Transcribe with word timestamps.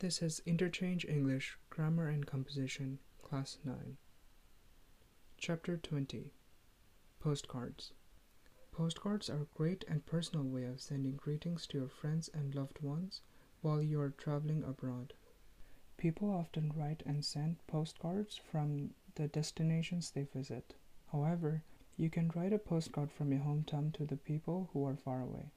This 0.00 0.22
is 0.22 0.40
Interchange 0.46 1.04
English, 1.04 1.58
Grammar 1.68 2.08
and 2.08 2.26
Composition, 2.26 3.00
Class 3.22 3.58
9. 3.66 3.98
Chapter 5.36 5.76
20 5.76 6.32
Postcards. 7.20 7.92
Postcards 8.72 9.28
are 9.28 9.42
a 9.42 9.56
great 9.58 9.84
and 9.86 10.06
personal 10.06 10.46
way 10.46 10.64
of 10.64 10.80
sending 10.80 11.16
greetings 11.16 11.66
to 11.66 11.76
your 11.76 11.88
friends 11.90 12.30
and 12.32 12.54
loved 12.54 12.80
ones 12.80 13.20
while 13.60 13.82
you 13.82 14.00
are 14.00 14.08
traveling 14.08 14.64
abroad. 14.64 15.12
People 15.98 16.30
often 16.30 16.72
write 16.74 17.02
and 17.04 17.22
send 17.22 17.58
postcards 17.66 18.40
from 18.50 18.94
the 19.16 19.28
destinations 19.28 20.10
they 20.10 20.22
visit. 20.22 20.72
However, 21.12 21.62
you 21.98 22.08
can 22.08 22.32
write 22.34 22.54
a 22.54 22.58
postcard 22.58 23.12
from 23.12 23.32
your 23.32 23.42
hometown 23.42 23.92
to 23.92 24.06
the 24.06 24.16
people 24.16 24.70
who 24.72 24.82
are 24.86 24.96
far 24.96 25.20
away. 25.20 25.50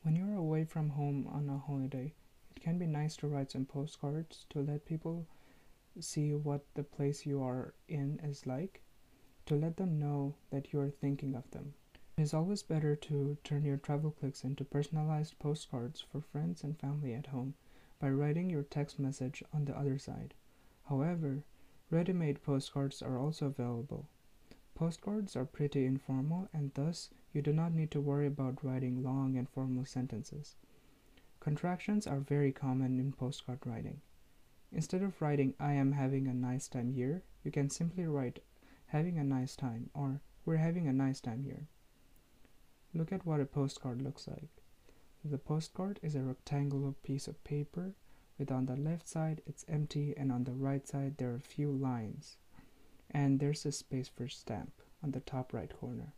When 0.00 0.16
you 0.16 0.24
are 0.32 0.38
away 0.38 0.64
from 0.64 0.88
home 0.88 1.28
on 1.30 1.50
a 1.50 1.58
holiday, 1.58 2.14
it 2.54 2.60
can 2.60 2.78
be 2.78 2.86
nice 2.86 3.16
to 3.16 3.28
write 3.28 3.52
some 3.52 3.64
postcards 3.64 4.46
to 4.50 4.60
let 4.60 4.84
people 4.84 5.26
see 5.98 6.34
what 6.34 6.64
the 6.74 6.82
place 6.82 7.26
you 7.26 7.42
are 7.42 7.74
in 7.88 8.20
is 8.22 8.46
like, 8.46 8.82
to 9.46 9.54
let 9.56 9.76
them 9.76 9.98
know 9.98 10.34
that 10.50 10.72
you 10.72 10.80
are 10.80 10.90
thinking 10.90 11.34
of 11.34 11.50
them. 11.50 11.74
It 12.16 12.22
is 12.22 12.34
always 12.34 12.62
better 12.62 12.94
to 12.96 13.38
turn 13.44 13.64
your 13.64 13.76
travel 13.76 14.10
clicks 14.10 14.44
into 14.44 14.64
personalized 14.64 15.38
postcards 15.38 16.00
for 16.00 16.20
friends 16.20 16.62
and 16.62 16.78
family 16.78 17.14
at 17.14 17.26
home 17.26 17.54
by 17.98 18.10
writing 18.10 18.50
your 18.50 18.62
text 18.62 18.98
message 18.98 19.42
on 19.52 19.64
the 19.64 19.76
other 19.76 19.98
side. 19.98 20.34
However, 20.88 21.44
ready 21.90 22.12
made 22.12 22.42
postcards 22.42 23.02
are 23.02 23.18
also 23.18 23.46
available. 23.46 24.06
Postcards 24.74 25.36
are 25.36 25.44
pretty 25.44 25.84
informal 25.84 26.48
and 26.52 26.72
thus 26.74 27.10
you 27.32 27.42
do 27.42 27.52
not 27.52 27.74
need 27.74 27.90
to 27.90 28.00
worry 28.00 28.26
about 28.26 28.64
writing 28.64 29.02
long 29.02 29.36
and 29.36 29.48
formal 29.48 29.84
sentences. 29.84 30.56
Contractions 31.40 32.06
are 32.06 32.20
very 32.20 32.52
common 32.52 33.00
in 33.00 33.12
postcard 33.12 33.60
writing. 33.64 34.02
Instead 34.70 35.02
of 35.02 35.20
writing 35.22 35.54
I 35.58 35.72
am 35.72 35.92
having 35.92 36.28
a 36.28 36.34
nice 36.34 36.68
time 36.68 36.92
here, 36.92 37.22
you 37.42 37.50
can 37.50 37.70
simply 37.70 38.06
write 38.06 38.42
having 38.88 39.18
a 39.18 39.24
nice 39.24 39.56
time 39.56 39.88
or 39.94 40.20
we're 40.44 40.56
having 40.56 40.86
a 40.86 40.92
nice 40.92 41.20
time 41.20 41.42
here. 41.42 41.66
Look 42.92 43.10
at 43.10 43.24
what 43.24 43.40
a 43.40 43.46
postcard 43.46 44.02
looks 44.02 44.28
like. 44.28 44.50
The 45.24 45.38
postcard 45.38 45.98
is 46.02 46.14
a 46.14 46.22
rectangular 46.22 46.92
piece 46.92 47.26
of 47.26 47.42
paper 47.42 47.94
with 48.38 48.50
on 48.50 48.66
the 48.66 48.76
left 48.76 49.08
side 49.08 49.42
it's 49.46 49.64
empty 49.68 50.14
and 50.16 50.30
on 50.30 50.44
the 50.44 50.52
right 50.52 50.86
side 50.86 51.16
there 51.18 51.30
are 51.30 51.36
a 51.36 51.40
few 51.40 51.70
lines 51.70 52.36
and 53.10 53.40
there's 53.40 53.66
a 53.66 53.72
space 53.72 54.08
for 54.08 54.28
stamp 54.28 54.82
on 55.02 55.10
the 55.10 55.20
top 55.20 55.52
right 55.52 55.72
corner. 55.78 56.12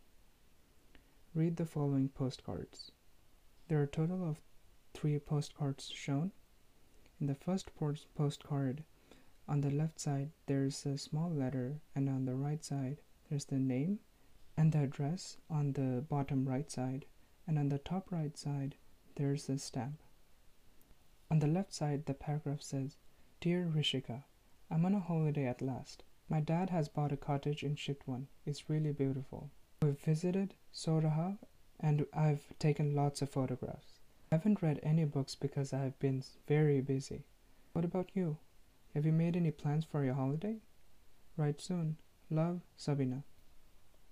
Read 1.35 1.57
the 1.57 1.67
following 1.67 2.09
postcards. 2.09 2.91
There 3.69 3.79
are 3.79 3.85
a 3.85 3.89
total 3.89 4.29
of 4.29 4.41
three 4.95 5.19
postcards 5.19 5.89
shown. 5.89 6.33
In 7.21 7.27
the 7.27 7.35
first 7.35 7.71
postcard, 8.15 8.85
on 9.49 9.61
the 9.61 9.71
left 9.71 10.01
side, 10.01 10.31
there's 10.47 10.85
a 10.87 10.99
small 10.99 11.31
letter, 11.31 11.81
and 11.95 12.09
on 12.09 12.25
the 12.25 12.35
right 12.35 12.65
side, 12.65 13.01
there's 13.29 13.45
the 13.47 13.59
name 13.59 14.01
and 14.57 14.73
the 14.73 14.83
address 14.83 15.37
on 15.49 15.73
the 15.73 16.05
bottom 16.09 16.49
right 16.49 16.71
side, 16.71 17.07
and 17.47 17.59
on 17.59 17.69
the 17.69 17.79
top 17.79 18.13
right 18.13 18.37
side, 18.37 18.77
there's 19.17 19.49
a 19.49 19.59
stamp. 19.59 20.01
On 21.31 21.39
the 21.39 21.47
left 21.47 21.73
side, 21.73 22.07
the 22.07 22.15
paragraph 22.15 22.63
says, 22.63 22.97
Dear 23.41 23.71
Rishika, 23.75 24.25
I'm 24.71 24.85
on 24.85 24.95
a 24.95 25.01
holiday 25.01 25.47
at 25.47 25.63
last. 25.63 26.05
My 26.29 26.41
dad 26.41 26.71
has 26.71 26.89
bought 26.89 27.13
a 27.13 27.17
cottage 27.17 27.63
in 27.63 27.75
Chitwan. 27.75 28.27
It's 28.47 28.71
really 28.71 28.93
beautiful. 28.93 29.51
We've 29.83 29.99
visited 29.99 30.55
Sauraha 30.73 31.39
and 31.81 32.07
I've 32.15 32.57
taken 32.59 32.95
lots 32.95 33.23
of 33.23 33.31
photographs. 33.31 34.01
I 34.33 34.37
haven't 34.37 34.63
read 34.63 34.81
any 34.83 35.05
books 35.05 35.35
because 35.35 35.75
I've 35.75 35.99
been 35.99 36.25
very 36.49 36.81
busy. 36.81 37.25
What 37.75 37.85
about 37.85 38.09
you? 38.15 38.39
Have 38.95 39.05
you 39.05 39.13
made 39.13 39.37
any 39.37 39.51
plans 39.51 39.85
for 39.85 40.07
your 40.07 40.15
holiday? 40.15 40.57
Write 41.37 41.61
soon. 41.61 41.99
Love, 42.31 42.63
Sabina. 42.75 43.25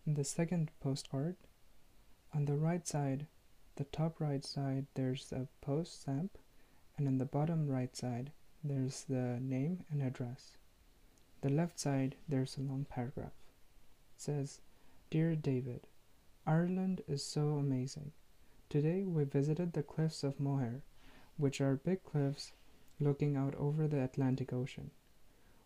In 0.07 0.13
the 0.13 0.25
second 0.25 0.73
postcard, 0.79 1.37
on 2.35 2.45
the 2.45 2.59
right 2.59 2.87
side, 2.87 3.29
the 3.77 3.85
top 3.85 4.21
right 4.21 4.45
side, 4.45 4.85
there's 4.93 5.33
a 5.33 5.49
post 5.63 6.03
stamp, 6.03 6.37
and 6.99 7.09
on 7.09 7.17
the 7.17 7.25
bottom 7.25 7.67
right 7.67 7.97
side, 7.97 8.31
there's 8.63 9.05
the 9.05 9.39
name 9.41 9.87
and 9.91 10.03
address. 10.03 10.59
The 11.41 11.49
left 11.49 11.81
side, 11.81 12.17
there's 12.29 12.59
a 12.59 12.61
long 12.61 12.85
paragraph. 12.91 13.33
It 14.17 14.21
says, 14.21 14.61
Dear 15.09 15.35
David, 15.35 15.87
Ireland 16.47 17.01
is 17.09 17.25
so 17.25 17.57
amazing. 17.57 18.13
Today 18.71 19.03
we 19.03 19.25
visited 19.25 19.73
the 19.73 19.83
cliffs 19.83 20.23
of 20.23 20.39
Moher, 20.39 20.83
which 21.37 21.61
are 21.61 21.75
big 21.75 22.05
cliffs 22.05 22.53
looking 23.01 23.35
out 23.35 23.57
over 23.57 23.89
the 23.89 24.05
Atlantic 24.05 24.53
Ocean. 24.53 24.93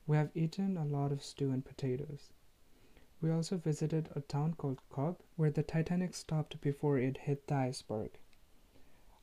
We 0.06 0.16
have 0.16 0.34
eaten 0.34 0.78
a 0.78 0.86
lot 0.86 1.12
of 1.12 1.22
stew 1.22 1.50
and 1.50 1.62
potatoes. 1.62 2.30
We 3.20 3.30
also 3.30 3.58
visited 3.58 4.08
a 4.16 4.22
town 4.22 4.54
called 4.54 4.80
Cobb, 4.90 5.18
where 5.36 5.50
the 5.50 5.62
Titanic 5.62 6.14
stopped 6.14 6.58
before 6.62 6.96
it 6.98 7.18
hit 7.18 7.46
the 7.46 7.56
iceberg. 7.56 8.12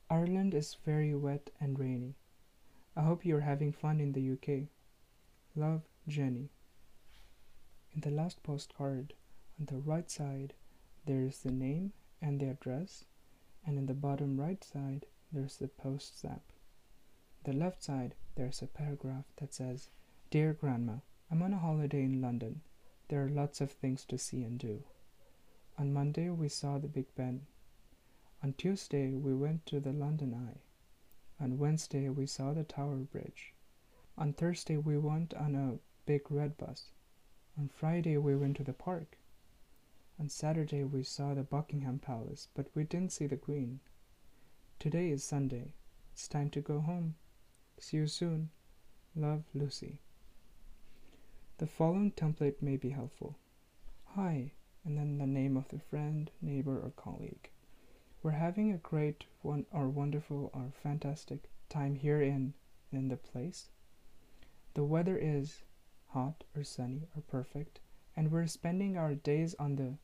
Ireland 0.08 0.54
is 0.54 0.76
very 0.86 1.12
wet 1.16 1.50
and 1.60 1.76
rainy. 1.76 2.14
I 2.94 3.02
hope 3.02 3.24
you're 3.24 3.40
having 3.40 3.72
fun 3.72 3.98
in 3.98 4.12
the 4.12 4.30
UK. 4.30 4.68
Love, 5.56 5.82
Jenny. 6.06 6.50
In 7.94 8.02
the 8.02 8.12
last 8.12 8.44
postcard, 8.44 9.14
on 9.58 9.66
the 9.66 9.78
right 9.80 10.08
side, 10.08 10.54
there 11.04 11.22
is 11.22 11.40
the 11.40 11.50
name 11.50 11.94
and 12.20 12.38
the 12.38 12.48
address, 12.48 13.06
and 13.66 13.78
in 13.78 13.86
the 13.86 13.94
bottom 13.94 14.40
right 14.40 14.62
side, 14.62 15.06
there's 15.32 15.56
the 15.56 15.68
post 15.68 16.18
stamp. 16.18 16.42
The 17.44 17.52
left 17.52 17.82
side, 17.82 18.14
there's 18.34 18.62
a 18.62 18.66
paragraph 18.66 19.24
that 19.36 19.54
says, 19.54 19.88
Dear 20.30 20.52
Grandma, 20.52 20.96
I'm 21.30 21.42
on 21.42 21.52
a 21.52 21.58
holiday 21.58 22.04
in 22.04 22.20
London. 22.20 22.60
There 23.08 23.24
are 23.24 23.28
lots 23.28 23.60
of 23.60 23.72
things 23.72 24.04
to 24.06 24.18
see 24.18 24.42
and 24.42 24.58
do. 24.58 24.82
On 25.78 25.92
Monday, 25.92 26.28
we 26.30 26.48
saw 26.48 26.78
the 26.78 26.88
Big 26.88 27.06
Ben. 27.14 27.46
On 28.42 28.52
Tuesday, 28.52 29.12
we 29.12 29.34
went 29.34 29.66
to 29.66 29.80
the 29.80 29.92
London 29.92 30.34
Eye. 30.34 30.60
On 31.42 31.58
Wednesday, 31.58 32.08
we 32.08 32.26
saw 32.26 32.52
the 32.52 32.64
Tower 32.64 32.96
Bridge. 32.96 33.54
On 34.18 34.32
Thursday, 34.32 34.76
we 34.76 34.98
went 34.98 35.32
on 35.34 35.54
a 35.54 35.78
big 36.06 36.30
red 36.30 36.58
bus. 36.58 36.90
On 37.58 37.68
Friday, 37.68 38.16
we 38.18 38.36
went 38.36 38.56
to 38.58 38.64
the 38.64 38.72
park. 38.72 39.16
On 40.22 40.28
Saturday, 40.28 40.84
we 40.84 41.02
saw 41.02 41.34
the 41.34 41.42
Buckingham 41.42 41.98
Palace, 41.98 42.46
but 42.54 42.68
we 42.76 42.84
didn't 42.84 43.10
see 43.10 43.26
the 43.26 43.36
Queen. 43.36 43.80
Today 44.78 45.10
is 45.10 45.24
Sunday. 45.24 45.72
It's 46.12 46.28
time 46.28 46.48
to 46.50 46.60
go 46.60 46.78
home. 46.78 47.16
See 47.80 47.96
you 47.96 48.06
soon. 48.06 48.50
Love, 49.16 49.42
Lucy. 49.52 49.98
The 51.58 51.66
following 51.66 52.12
template 52.12 52.62
may 52.62 52.76
be 52.76 52.90
helpful. 52.90 53.36
Hi, 54.14 54.52
and 54.84 54.96
then 54.96 55.18
the 55.18 55.26
name 55.26 55.56
of 55.56 55.66
the 55.70 55.80
friend, 55.80 56.30
neighbor, 56.40 56.78
or 56.78 56.92
colleague. 56.94 57.50
We're 58.22 58.30
having 58.30 58.70
a 58.70 58.78
great 58.78 59.24
one 59.40 59.66
or 59.72 59.88
wonderful 59.88 60.52
or 60.54 60.70
fantastic 60.84 61.50
time 61.68 61.96
here 61.96 62.22
in 62.22 62.54
in 62.92 63.08
the 63.08 63.16
place. 63.16 63.70
The 64.74 64.84
weather 64.84 65.18
is 65.20 65.62
hot 66.10 66.44
or 66.54 66.62
sunny 66.62 67.08
or 67.16 67.22
perfect, 67.22 67.80
and 68.16 68.30
we're 68.30 68.46
spending 68.46 68.96
our 68.96 69.16
days 69.16 69.56
on 69.58 69.74
the 69.74 69.94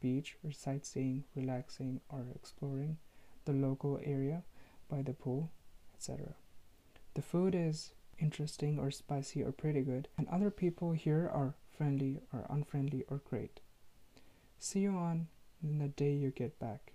beach 0.00 0.36
or 0.44 0.52
sightseeing, 0.52 1.24
relaxing, 1.34 2.00
or 2.08 2.26
exploring 2.34 2.98
the 3.44 3.52
local 3.52 4.00
area 4.04 4.42
by 4.88 5.02
the 5.02 5.12
pool, 5.12 5.50
etc. 5.94 6.34
The 7.14 7.22
food 7.22 7.54
is 7.54 7.92
interesting 8.18 8.78
or 8.78 8.90
spicy 8.90 9.42
or 9.42 9.52
pretty 9.52 9.82
good, 9.82 10.08
and 10.16 10.28
other 10.28 10.50
people 10.50 10.92
here 10.92 11.30
are 11.32 11.54
friendly 11.76 12.20
or 12.32 12.46
unfriendly 12.48 13.04
or 13.08 13.18
great. 13.28 13.60
See 14.58 14.80
you 14.80 14.92
on 14.92 15.28
the 15.62 15.88
day 15.88 16.12
you 16.12 16.30
get 16.30 16.58
back. 16.58 16.92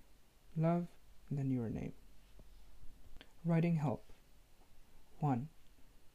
Love, 0.57 0.87
and 1.29 1.39
then 1.39 1.51
your 1.51 1.69
name. 1.69 1.93
Writing 3.45 3.75
help. 3.75 4.11
1. 5.19 5.49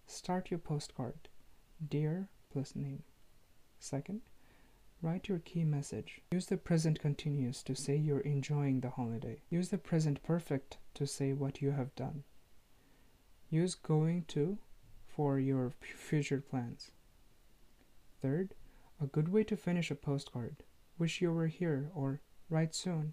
Start 0.07 0.51
your 0.51 0.59
postcard. 0.59 1.29
Dear 1.89 2.29
plus 2.53 2.75
name. 2.75 3.03
Second, 3.79 4.23
write 5.03 5.29
your 5.29 5.39
key 5.39 5.65
message. 5.65 6.21
Use 6.31 6.47
the 6.47 6.57
present 6.57 7.01
continuous 7.01 7.63
to 7.63 7.75
say 7.75 7.97
you're 7.97 8.21
enjoying 8.21 8.81
the 8.81 8.91
holiday. 8.91 9.43
Use 9.51 9.69
the 9.69 9.79
present 9.79 10.23
perfect 10.23 10.79
to 10.95 11.07
say 11.07 11.33
what 11.33 11.61
you 11.61 11.73
have 11.73 11.95
done. 11.95 12.25
Use 13.51 13.75
going 13.75 14.25
to 14.29 14.59
for 15.07 15.39
your 15.39 15.73
future 15.81 16.41
plans. 16.41 16.91
Third, 18.21 18.55
a 19.01 19.07
good 19.07 19.29
way 19.29 19.45
to 19.45 19.57
finish 19.57 19.91
a 19.91 19.95
postcard. 19.95 20.63
Wish 20.99 21.21
you 21.21 21.33
were 21.33 21.47
here 21.47 21.91
or 21.95 22.21
write 22.49 22.75
soon. 22.75 23.13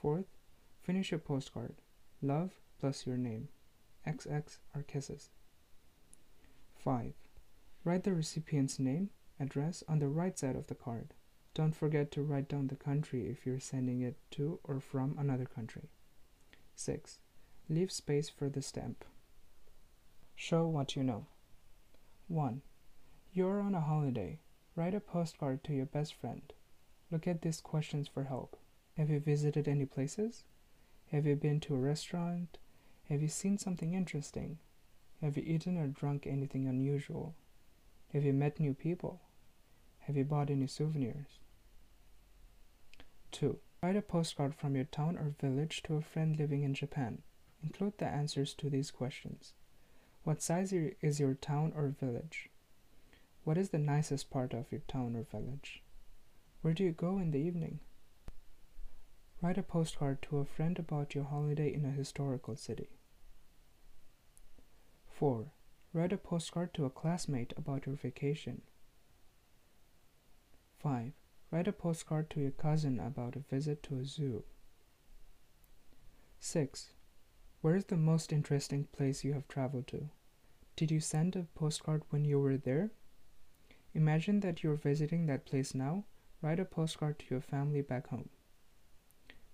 Fourth, 0.00 0.36
finish 0.82 1.12
a 1.12 1.18
postcard. 1.18 1.76
Love 2.22 2.52
plus 2.80 3.06
your 3.06 3.16
name. 3.16 3.48
XX 4.06 4.58
are 4.74 4.82
kisses. 4.82 5.30
5. 6.78 7.12
Write 7.84 8.04
the 8.04 8.14
recipient's 8.14 8.78
name, 8.78 9.10
address 9.38 9.82
on 9.88 9.98
the 9.98 10.08
right 10.08 10.38
side 10.38 10.56
of 10.56 10.66
the 10.66 10.74
card. 10.74 11.14
Don't 11.54 11.74
forget 11.74 12.10
to 12.12 12.22
write 12.22 12.48
down 12.48 12.66
the 12.66 12.76
country 12.76 13.28
if 13.28 13.46
you're 13.46 13.60
sending 13.60 14.02
it 14.02 14.16
to 14.32 14.58
or 14.64 14.80
from 14.80 15.16
another 15.18 15.46
country. 15.46 15.88
6. 16.74 17.18
Leave 17.68 17.90
space 17.90 18.28
for 18.28 18.48
the 18.48 18.62
stamp. 18.62 19.04
Show 20.34 20.66
what 20.66 20.96
you 20.96 21.02
know. 21.02 21.26
1. 22.28 22.60
You're 23.32 23.60
on 23.60 23.74
a 23.74 23.80
holiday. 23.80 24.38
Write 24.74 24.94
a 24.94 25.00
postcard 25.00 25.64
to 25.64 25.72
your 25.72 25.86
best 25.86 26.14
friend. 26.14 26.52
Look 27.10 27.26
at 27.26 27.42
these 27.42 27.60
questions 27.60 28.08
for 28.08 28.24
help. 28.24 28.58
Have 28.96 29.08
you 29.10 29.20
visited 29.20 29.66
any 29.66 29.86
places? 29.86 30.44
Have 31.12 31.24
you 31.24 31.36
been 31.36 31.60
to 31.60 31.74
a 31.74 31.78
restaurant? 31.78 32.58
Have 33.08 33.22
you 33.22 33.28
seen 33.28 33.56
something 33.58 33.94
interesting? 33.94 34.58
Have 35.22 35.36
you 35.36 35.42
eaten 35.46 35.78
or 35.78 35.86
drunk 35.86 36.26
anything 36.26 36.66
unusual? 36.66 37.34
Have 38.12 38.24
you 38.24 38.32
met 38.32 38.60
new 38.60 38.74
people? 38.74 39.20
Have 40.00 40.16
you 40.16 40.24
bought 40.24 40.50
any 40.50 40.66
souvenirs? 40.66 41.38
2. 43.32 43.58
Write 43.82 43.96
a 43.96 44.02
postcard 44.02 44.54
from 44.54 44.74
your 44.74 44.84
town 44.84 45.16
or 45.18 45.34
village 45.40 45.82
to 45.82 45.96
a 45.96 46.00
friend 46.00 46.38
living 46.38 46.62
in 46.62 46.74
Japan. 46.74 47.22
Include 47.62 47.98
the 47.98 48.06
answers 48.06 48.54
to 48.54 48.70
these 48.70 48.90
questions. 48.90 49.52
What 50.24 50.42
size 50.42 50.72
is 50.72 51.20
your 51.20 51.34
town 51.34 51.72
or 51.76 51.88
village? 51.88 52.48
What 53.44 53.58
is 53.58 53.70
the 53.70 53.78
nicest 53.78 54.30
part 54.30 54.54
of 54.54 54.72
your 54.72 54.82
town 54.88 55.14
or 55.14 55.22
village? 55.22 55.82
Where 56.62 56.74
do 56.74 56.82
you 56.84 56.92
go 56.92 57.18
in 57.18 57.30
the 57.30 57.38
evening? 57.38 57.80
Write 59.42 59.58
a 59.58 59.62
postcard 59.62 60.22
to 60.22 60.38
a 60.38 60.44
friend 60.44 60.78
about 60.78 61.14
your 61.14 61.24
holiday 61.24 61.72
in 61.72 61.84
a 61.84 61.90
historical 61.90 62.56
city. 62.56 62.88
4. 65.10 65.46
Write 65.92 66.12
a 66.12 66.18
postcard 66.18 66.74
to 66.74 66.84
a 66.84 66.90
classmate 66.90 67.52
about 67.56 67.86
your 67.86 67.96
vacation. 67.96 68.62
5. 70.78 71.12
Write 71.50 71.68
a 71.68 71.72
postcard 71.72 72.28
to 72.30 72.40
your 72.40 72.50
cousin 72.50 73.00
about 73.00 73.36
a 73.36 73.38
visit 73.38 73.82
to 73.84 73.98
a 73.98 74.04
zoo. 74.04 74.44
6. 76.40 76.90
Where 77.60 77.76
is 77.76 77.86
the 77.86 77.96
most 77.96 78.32
interesting 78.32 78.84
place 78.92 79.24
you 79.24 79.32
have 79.32 79.48
traveled 79.48 79.86
to? 79.88 80.10
Did 80.76 80.90
you 80.90 81.00
send 81.00 81.34
a 81.34 81.46
postcard 81.54 82.02
when 82.10 82.24
you 82.24 82.38
were 82.38 82.56
there? 82.56 82.90
Imagine 83.94 84.40
that 84.40 84.62
you're 84.62 84.76
visiting 84.76 85.26
that 85.26 85.46
place 85.46 85.74
now. 85.74 86.04
Write 86.42 86.60
a 86.60 86.66
postcard 86.66 87.18
to 87.18 87.24
your 87.30 87.40
family 87.40 87.80
back 87.80 88.08
home. 88.08 88.28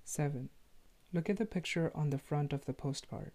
7. 0.05 0.49
Look 1.13 1.31
at 1.31 1.37
the 1.37 1.47
picture 1.47 1.93
on 1.95 2.11
the 2.11 2.19
front 2.19 2.53
of 2.53 2.65
the 2.65 2.73
postcard. 2.73 3.33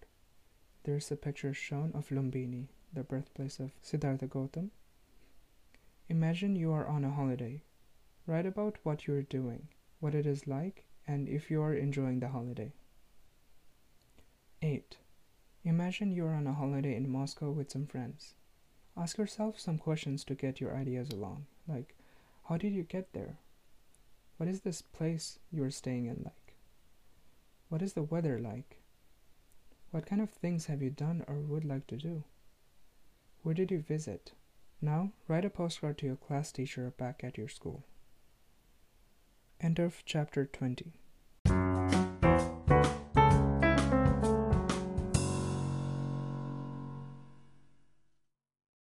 There's 0.83 1.09
a 1.11 1.15
picture 1.15 1.53
shown 1.53 1.91
of 1.93 2.09
Lumbini, 2.09 2.67
the 2.93 3.03
birthplace 3.03 3.59
of 3.59 3.71
Siddhartha 3.81 4.27
Gautam. 4.27 4.69
Imagine 6.09 6.55
you 6.55 6.71
are 6.71 6.87
on 6.87 7.03
a 7.03 7.11
holiday. 7.11 7.61
Write 8.25 8.45
about 8.45 8.77
what 8.83 9.07
you're 9.07 9.21
doing, 9.21 9.67
what 9.99 10.15
it 10.15 10.25
is 10.25 10.47
like, 10.47 10.85
and 11.05 11.27
if 11.27 11.51
you 11.51 11.61
are 11.61 11.73
enjoying 11.73 12.19
the 12.19 12.29
holiday. 12.29 12.71
8. 14.61 14.97
Imagine 15.63 16.11
you're 16.11 16.33
on 16.33 16.47
a 16.47 16.53
holiday 16.53 16.95
in 16.95 17.09
Moscow 17.09 17.51
with 17.51 17.71
some 17.71 17.85
friends. 17.85 18.33
Ask 18.95 19.17
yourself 19.17 19.59
some 19.59 19.77
questions 19.77 20.23
to 20.23 20.35
get 20.35 20.59
your 20.59 20.75
ideas 20.75 21.09
along, 21.09 21.45
like 21.67 21.95
how 22.47 22.55
did 22.55 22.73
you 22.73 22.83
get 22.83 23.11
there? 23.11 23.37
What 24.37 24.47
is 24.47 24.61
this 24.61 24.81
place 24.81 25.39
you're 25.51 25.71
staying 25.71 26.05
in 26.05 26.21
like? 26.23 26.55
What 27.69 27.81
is 27.81 27.93
the 27.93 28.03
weather 28.03 28.39
like? 28.39 28.79
What 29.91 30.05
kind 30.05 30.21
of 30.21 30.29
things 30.29 30.67
have 30.67 30.81
you 30.81 30.89
done 30.89 31.25
or 31.27 31.35
would 31.35 31.65
like 31.65 31.87
to 31.87 31.97
do? 31.97 32.23
Where 33.47 33.53
did 33.53 33.71
you 33.71 33.79
visit? 33.79 34.33
Now, 34.81 35.13
write 35.29 35.45
a 35.45 35.49
postcard 35.49 35.97
to 35.99 36.05
your 36.05 36.17
class 36.17 36.51
teacher 36.51 36.91
back 36.97 37.23
at 37.23 37.37
your 37.37 37.47
school. 37.47 37.85
End 39.61 39.79
of 39.79 40.03
chapter 40.03 40.45
20. 40.45 40.91